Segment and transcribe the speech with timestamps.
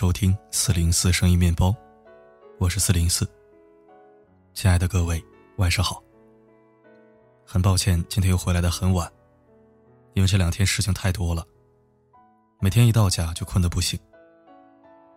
[0.00, 1.76] 收听四零四声音面包，
[2.58, 3.30] 我是四零四。
[4.54, 5.22] 亲爱的各位，
[5.58, 6.02] 晚上好。
[7.44, 9.12] 很抱歉，今天又回来的很晚，
[10.14, 11.46] 因为这两天事情太多了，
[12.60, 14.00] 每天一到家就困得不行。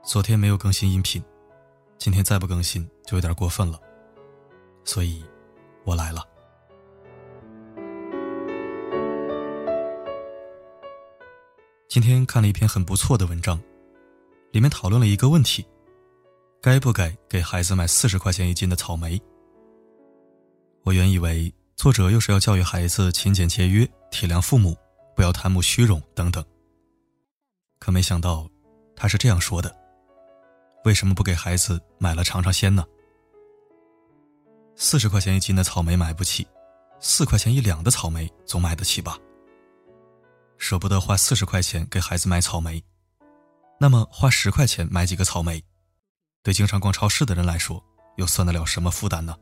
[0.04, 1.24] 昨天没有更新音频，
[1.98, 3.80] 今天再不更新就有点过分了，
[4.84, 5.24] 所以，
[5.86, 6.28] 我来了。
[11.88, 13.58] 今天看了一篇很不错的文章。
[14.54, 15.66] 里面讨论了一个问题：
[16.62, 19.20] 该不该给孩子买四十块钱一斤的草莓？
[20.84, 24.78] 我原以为作者又是要教育孩子勤俭节约、体谅父母、
[25.16, 26.46] 不要贪慕虚荣等等。
[27.80, 28.48] 可没想到，
[28.96, 29.76] 他是这样说的：
[30.86, 32.86] 为什么不给孩子买了尝尝鲜呢？
[34.76, 36.46] 四十块钱一斤的草莓买不起，
[37.00, 39.18] 四块钱一两的草莓总买得起吧？
[40.60, 42.80] 舍不得花四十块钱给孩子买草莓。
[43.84, 45.62] 那么花十块钱买几个草莓，
[46.42, 47.84] 对经常逛超市的人来说，
[48.16, 49.36] 又算得了什么负担呢？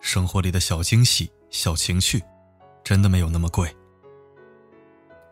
[0.00, 2.22] 生活里的小惊喜、小情趣，
[2.84, 3.76] 真的没有那么贵。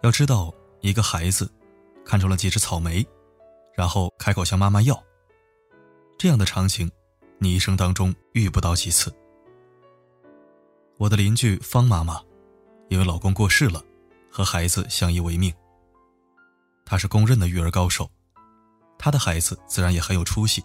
[0.03, 1.49] 要知道，一个孩子
[2.05, 3.07] 看中了几只草莓，
[3.77, 5.01] 然后开口向妈妈要，
[6.19, 6.91] 这样的场景，
[7.39, 9.15] 你一生当中遇不到几次。
[10.99, 12.21] 我的邻居方妈妈，
[12.89, 13.81] 因为老公过世了，
[14.29, 15.55] 和孩子相依为命。
[16.89, 18.09] 他是公认的育儿高手，
[18.97, 20.65] 他的孩子自然也很有出息，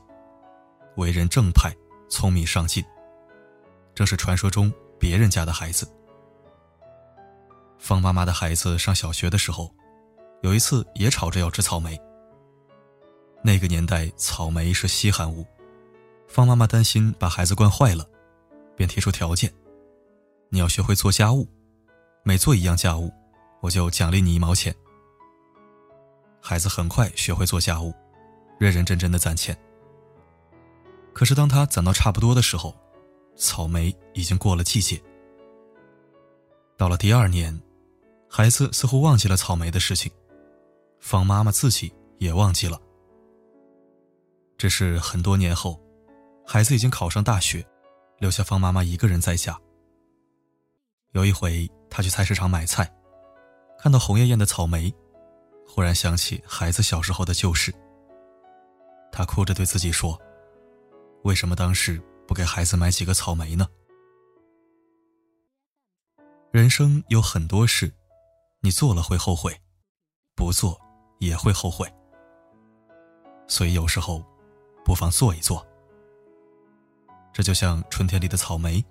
[0.98, 1.76] 为人正派、
[2.10, 2.86] 聪明上进，
[3.96, 5.92] 正是传说中别人家的孩子。
[7.80, 9.74] 方妈妈的孩子上小学的时候，
[10.44, 12.00] 有一次也吵着要吃草莓。
[13.44, 15.44] 那个年代草莓是稀罕物，
[16.28, 18.08] 方妈妈担心把孩子惯坏了，
[18.76, 19.52] 便提出条件：
[20.50, 21.50] 你要学会做家务，
[22.22, 23.12] 每做一样家务，
[23.62, 24.72] 我就奖励你一毛钱。
[26.42, 27.94] 孩子很快学会做家务，
[28.60, 29.58] 认认真真的攒钱。
[31.14, 32.76] 可是当他攒到差不多的时候，
[33.36, 35.02] 草莓已经过了季节。
[36.78, 37.62] 到了第二年，
[38.28, 40.12] 孩子似乎忘记了草莓的事情，
[41.00, 42.82] 方妈妈自己也忘记了。
[44.58, 45.80] 这是很多年后，
[46.46, 47.66] 孩子已经考上大学，
[48.20, 49.58] 留下方妈妈一个人在家。
[51.12, 52.92] 有一回，他去菜市场买菜，
[53.78, 54.94] 看到红艳艳的草莓。
[55.74, 57.74] 忽然想起孩子小时候的旧事，
[59.10, 60.20] 他哭着对自己说
[61.24, 63.66] ：“为什么当时不给孩子买几个草莓呢？”
[66.52, 67.90] 人生有很多事，
[68.60, 69.58] 你做了会后悔，
[70.36, 70.78] 不做
[71.20, 71.90] 也会后悔。
[73.48, 74.22] 所以有时候，
[74.84, 75.66] 不妨做一做。
[77.32, 78.84] 这就像春天里的草莓，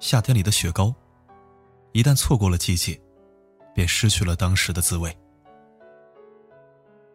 [0.00, 0.94] 夏天里的雪糕，
[1.92, 2.98] 一旦错过了季节，
[3.74, 5.14] 便失去了当时的滋味。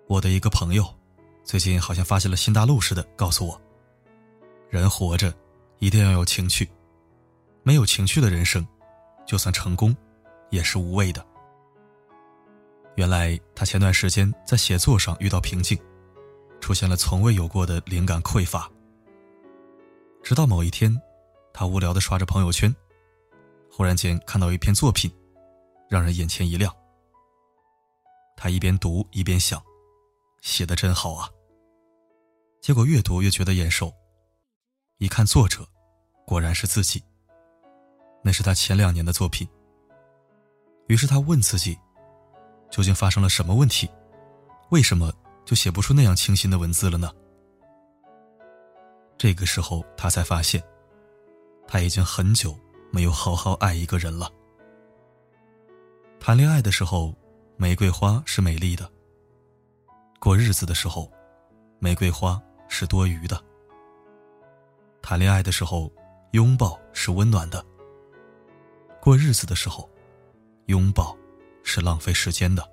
[0.07, 0.85] 我的一个朋友，
[1.43, 3.61] 最近好像发现了新大陆似的，告诉我：
[4.69, 5.33] 人活着
[5.79, 6.69] 一定要有情趣，
[7.61, 8.65] 没有情趣的人生，
[9.25, 9.93] 就算成功，
[10.49, 11.25] 也是无谓的。
[12.95, 15.77] 原来他前段时间在写作上遇到瓶颈，
[16.61, 18.71] 出现了从未有过的灵感匮乏。
[20.23, 20.97] 直到某一天，
[21.53, 22.73] 他无聊的刷着朋友圈，
[23.69, 25.11] 忽然间看到一篇作品，
[25.89, 26.73] 让人眼前一亮。
[28.37, 29.61] 他一边读一边想。
[30.47, 31.29] 写的真好啊！
[32.61, 33.93] 结果越读越觉得眼熟，
[34.97, 35.67] 一看作者，
[36.25, 37.03] 果然是自己。
[38.23, 39.45] 那是他前两年的作品。
[40.87, 41.77] 于是他问自己，
[42.71, 43.89] 究竟发生了什么问题？
[44.69, 45.13] 为什么
[45.43, 47.11] 就写不出那样清新的文字了呢？
[49.17, 50.63] 这个时候他才发现，
[51.67, 52.57] 他已经很久
[52.89, 54.31] 没有好好爱一个人了。
[56.21, 57.13] 谈恋爱的时候，
[57.57, 58.89] 玫瑰花是美丽的。
[60.19, 61.09] 过日子的时候，
[61.79, 63.37] 玫瑰花是多余的；
[65.01, 65.91] 谈恋爱的时候，
[66.31, 67.63] 拥抱是温暖的；
[68.99, 69.87] 过日子的时候，
[70.65, 71.15] 拥抱
[71.63, 72.63] 是浪费时间的；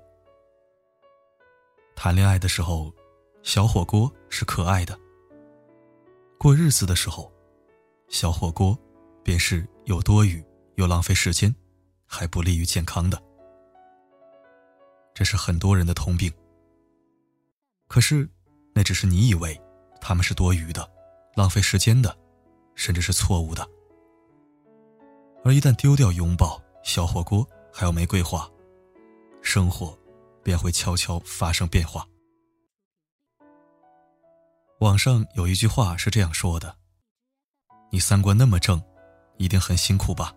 [1.95, 2.91] 谈恋爱的时候，
[3.43, 4.95] 小火锅是可爱的；
[6.39, 7.31] 过日子的时候，
[8.09, 8.77] 小火锅
[9.23, 10.43] 便是又多余
[10.75, 11.55] 又浪费时间，
[12.07, 13.21] 还不利于健康的。
[15.13, 16.33] 这是很多人的通病。
[17.95, 18.29] 可是，
[18.73, 19.57] 那只是你以为
[20.01, 20.85] 他们是多余的、
[21.33, 22.13] 浪费时间的，
[22.75, 23.65] 甚至是错误的。
[25.45, 28.51] 而一旦丢掉拥抱、小火锅，还有玫瑰花，
[29.41, 29.97] 生活
[30.43, 32.05] 便会悄悄发生变化。
[34.81, 36.75] 网上有一句话是这样说的
[37.89, 38.83] ：“你三观那么正，
[39.37, 40.35] 一定很辛苦吧？”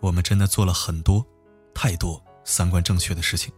[0.00, 1.26] 我们真的做了很多、
[1.74, 3.50] 太多三观正确的事情。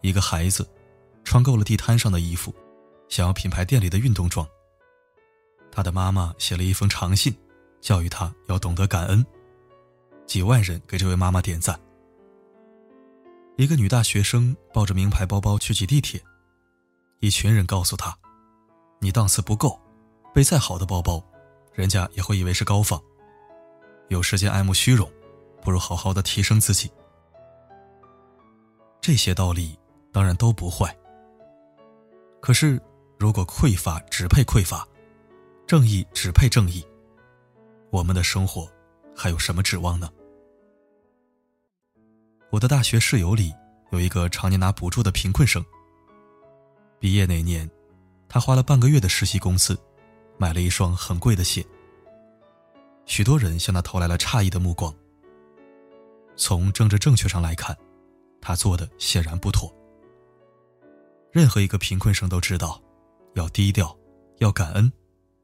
[0.00, 0.64] 一个孩子。
[1.26, 2.54] 穿够了地摊上的衣服，
[3.08, 4.46] 想要品牌店里的运动装。
[5.72, 7.36] 他的妈妈写了一封长信，
[7.80, 9.26] 教育他要懂得感恩。
[10.24, 11.78] 几万人给这位妈妈点赞。
[13.56, 16.22] 一个女大学生抱着名牌包包去挤地铁，
[17.18, 18.16] 一群人告诉她
[19.00, 19.78] ：“你档次不够，
[20.32, 21.22] 背再好的包包，
[21.74, 23.02] 人家也会以为是高仿。
[24.08, 25.10] 有时间爱慕虚荣，
[25.60, 26.88] 不如好好的提升自己。”
[29.02, 29.76] 这些道理
[30.12, 30.96] 当然都不坏。
[32.40, 32.80] 可是，
[33.18, 34.86] 如果匮乏只配匮乏，
[35.66, 36.84] 正义只配正义，
[37.90, 38.70] 我们的生活
[39.16, 40.08] 还有什么指望呢？
[42.50, 43.52] 我的大学室友里
[43.90, 45.64] 有一个常年拿补助的贫困生。
[47.00, 47.68] 毕业那年，
[48.28, 49.76] 他花了半个月的实习工资，
[50.38, 51.66] 买了一双很贵的鞋。
[53.04, 54.94] 许多人向他投来了诧异的目光。
[56.36, 57.76] 从政治正确上来看，
[58.40, 59.72] 他做的显然不妥。
[61.36, 62.82] 任何一个贫困生都知道，
[63.34, 63.94] 要低调，
[64.38, 64.90] 要感恩，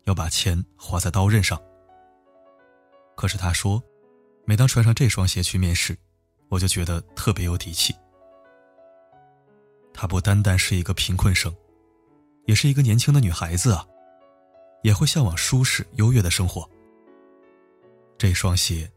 [0.05, 1.61] 要把钱花在刀刃上。
[3.15, 3.79] 可是他说，
[4.47, 5.95] 每当穿上这双鞋去面试，
[6.49, 7.95] 我就觉得特别有底气。
[9.93, 11.55] 她不单单是一个贫困生，
[12.47, 13.87] 也是一个年轻的女孩子啊，
[14.83, 16.67] 也会向往舒适优越的生活。
[18.17, 18.91] 这双鞋，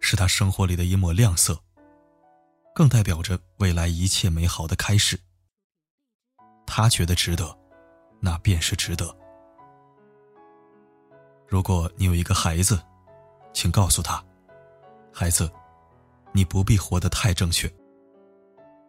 [0.00, 1.56] 是她生活里的一抹亮色，
[2.74, 5.16] 更代表着未来一切美好的开始。
[6.66, 7.56] 他觉得值得，
[8.20, 9.14] 那便是值得。
[11.46, 12.80] 如果你有一个孩子，
[13.52, 14.22] 请告诉他，
[15.12, 15.50] 孩子。
[16.34, 17.70] 你不必活得太正确。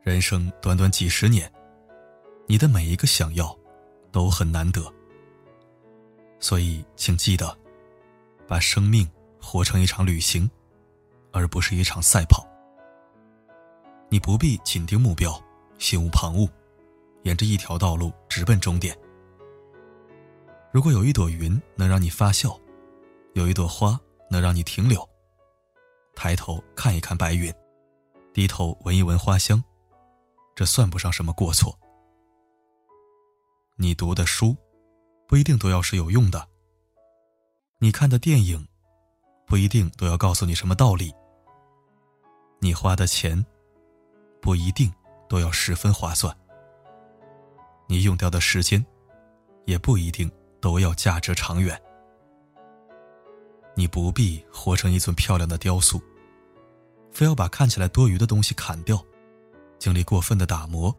[0.02, 1.52] 人生短短几十年，
[2.48, 3.54] 你的每一个想要，
[4.14, 4.82] 都很难得。
[6.40, 7.54] 所以，请记得，
[8.48, 9.06] 把生命
[9.42, 10.50] 活成一场旅行，
[11.34, 12.48] 而不是一场赛跑。
[14.08, 15.38] 你不必紧盯目标，
[15.78, 16.50] 心无旁骛，
[17.24, 18.98] 沿着一条道路直奔终点。
[20.72, 22.60] 如果有一朵云能让你发笑，
[23.34, 24.00] 有一朵花
[24.30, 25.08] 能让你停留。
[26.16, 27.54] 抬头看一看白云，
[28.34, 29.64] 低头闻一闻花香，
[30.56, 31.78] 这算不上什么过错。
[33.76, 34.56] 你读的书，
[35.28, 36.40] 不一定都要是有用的；
[37.80, 38.68] 你看的电影，
[39.48, 41.12] 不一定都要告诉你什么道理；
[42.60, 43.44] 你花的钱，
[44.42, 44.94] 不一定
[45.28, 46.32] 都要十分划算；
[47.88, 48.84] 你用掉的时间，
[49.66, 51.80] 也不一定都要价值长远。
[53.76, 56.02] 你不必活成一尊漂亮的雕塑，
[57.12, 59.04] 非要把看起来多余的东西砍掉，
[59.80, 60.96] 经历过分的打磨，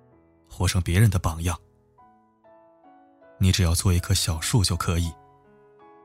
[0.48, 1.58] 活成别人的榜样。
[3.38, 5.12] 你只要做一棵小树就可以，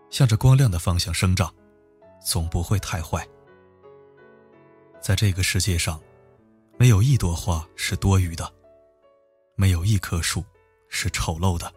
[0.09, 1.53] 向着光亮的方向生长，
[2.23, 3.27] 总不会太坏。
[5.01, 5.99] 在这个世界上，
[6.77, 8.51] 没有一朵花是多余的，
[9.55, 10.43] 没有一棵树
[10.89, 11.71] 是丑陋的。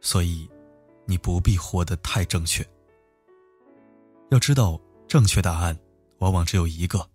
[0.00, 0.48] 所以，
[1.06, 2.64] 你不必活得太正确。
[4.30, 5.78] 要知道，正确答案
[6.18, 7.08] 往往只有一个，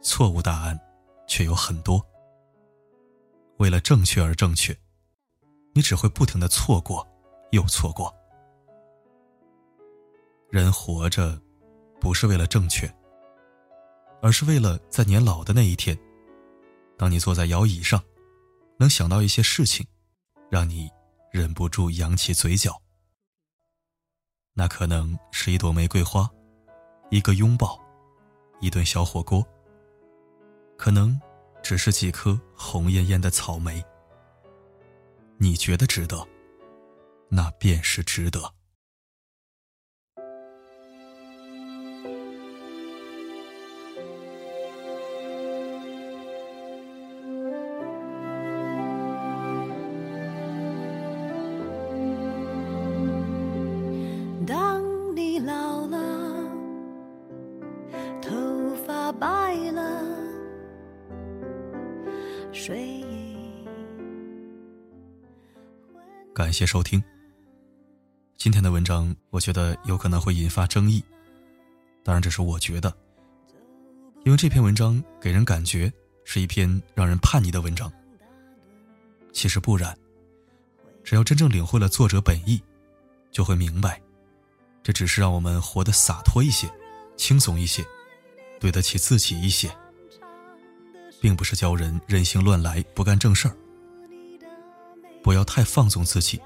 [0.00, 0.78] 错误答案
[1.26, 2.04] 却有很多。
[3.58, 4.76] 为了正确而正确，
[5.74, 7.06] 你只会不停的错过，
[7.50, 8.14] 又错过。
[10.50, 11.40] 人活着，
[12.00, 12.90] 不是为了正确，
[14.22, 15.98] 而是为了在年老的那一天，
[16.96, 18.02] 当你坐在摇椅上，
[18.78, 19.86] 能想到一些事情，
[20.50, 20.90] 让你
[21.32, 22.80] 忍不住扬起嘴角。
[24.54, 26.28] 那可能是一朵玫瑰花，
[27.10, 27.78] 一个拥抱，
[28.60, 29.46] 一顿小火锅。
[30.76, 31.20] 可能
[31.62, 33.84] 只是几颗红艳艳的草莓。
[35.38, 36.26] 你觉得值得，
[37.28, 38.54] 那便是值得。
[66.38, 67.02] 感谢收听。
[68.36, 71.02] 今天的文章，我觉得有可能会引发争议，
[72.04, 72.96] 当然这是我觉得，
[74.24, 75.92] 因为这篇文章给人感觉
[76.22, 77.92] 是一篇让人叛逆的文章。
[79.32, 79.98] 其实不然，
[81.02, 82.62] 只要真正领会了作者本意，
[83.32, 84.00] 就会明白，
[84.80, 86.70] 这只是让我们活得洒脱一些、
[87.16, 87.84] 轻松一些、
[88.60, 89.68] 对得起自己一些，
[91.20, 93.56] 并不是教人任性乱来、不干正事儿。
[95.22, 96.40] 不要太放纵自己，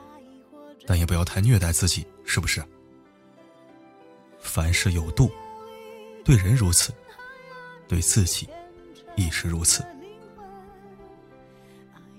[0.87, 2.64] 但也不要太虐待自己，是不是？
[4.41, 5.31] 凡事有度，
[6.25, 6.93] 对人如此，
[7.87, 8.49] 对自己
[9.17, 9.85] 亦是如此。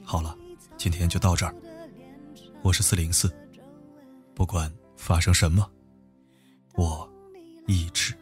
[0.04, 0.38] 好了，
[0.78, 1.54] 今天就到这儿。
[2.62, 3.30] 我是四零四，
[4.34, 5.70] 不管发生什么，
[6.76, 7.10] 我
[7.68, 8.14] 一直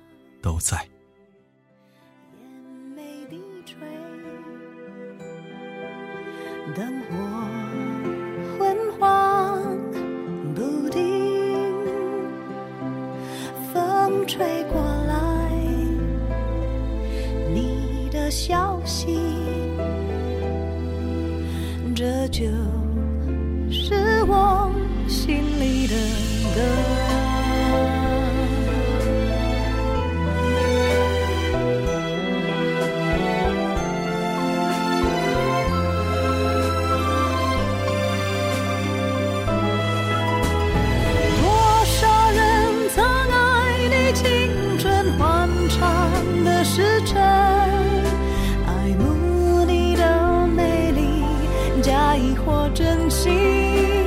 [0.41, 0.88] 都在。
[6.73, 7.61] 灯火
[14.41, 15.51] 风吹过来，
[17.53, 19.19] 你的消息，
[21.95, 22.45] 这就
[52.12, 54.00] 爱或真心。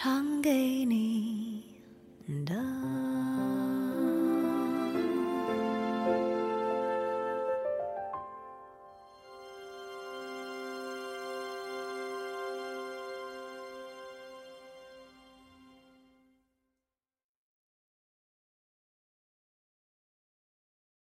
[0.00, 1.60] 唱给你
[2.46, 2.67] 的。